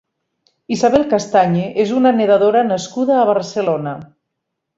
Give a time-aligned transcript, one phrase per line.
[0.75, 3.95] Isabel Castañe és una nedadora nascuda a Barcelona.